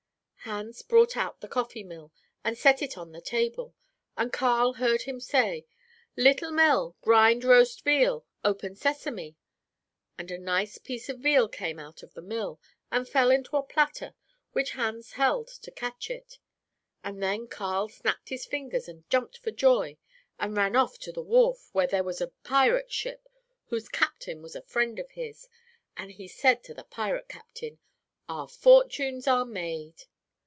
[0.45, 2.11] "Hans brought out the coffee mill,
[2.43, 3.75] and set it on the table,
[4.17, 5.67] and Carl heard him say,
[6.17, 9.35] 'Little mill, grind roast veal, open sesame,'
[10.17, 12.59] and a nice piece of veal came out of the mill,
[12.91, 14.15] and fell into a platter
[14.51, 16.39] which Hans held to catch it,
[17.03, 19.99] and then Carl snapped his fingers and jumped for joy,
[20.39, 23.29] and ran off to the wharf, where there was a pirate ship
[23.67, 25.47] whose captain was a friend of his,
[25.95, 27.77] and he said to the pirate captain,
[28.27, 30.05] 'Our fortunes are made.'